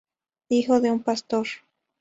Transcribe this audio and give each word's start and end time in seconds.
Hijo 0.49 0.81
de 0.81 0.89
un 0.89 1.03
pastor. 1.03 1.45